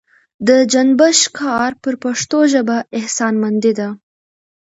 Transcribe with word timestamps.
د 0.47 0.49
جنبش 0.71 1.19
کار 1.39 1.71
پر 1.83 1.93
پښتو 2.03 2.39
ژبه 2.53 2.77
احسانمندي 2.99 3.73
ده. 3.79 3.89